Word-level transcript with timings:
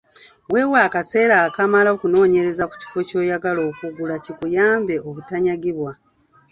Weewe 0.53 0.77
akaseera 0.87 1.35
akamala 1.47 1.89
okunoonyereza 1.95 2.63
ku 2.69 2.75
kifo 2.81 2.99
ky'oyagala 3.07 3.61
okugula 3.69 4.15
kikuyambe 4.25 4.95
obutanyagibwa. 5.07 5.91